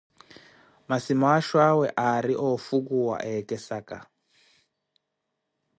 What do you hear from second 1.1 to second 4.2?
maaxho awe aari oofhukuwa, ekesaka.